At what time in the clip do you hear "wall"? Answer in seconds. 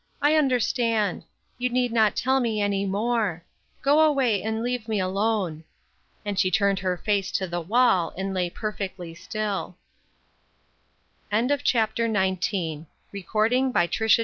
7.61-8.11